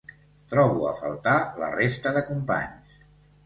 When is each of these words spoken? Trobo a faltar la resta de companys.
Trobo 0.53 0.87
a 0.87 0.93
faltar 1.01 1.37
la 1.65 1.69
resta 1.77 2.17
de 2.19 2.27
companys. 2.33 3.01